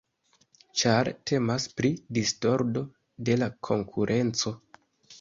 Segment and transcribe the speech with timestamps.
[0.81, 2.85] Ĉar temas pri distordo
[3.29, 4.61] de la konkurenco.